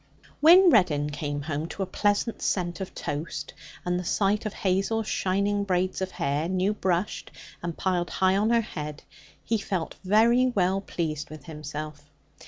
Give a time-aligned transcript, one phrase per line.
[0.39, 3.53] When Reddin came home to a pleasant scent of toast
[3.85, 7.29] and the sight of Hazel's shining braids of hair, new brushed
[7.61, 9.03] and piled high on her head,
[9.43, 12.09] he felt very well pleased with himself.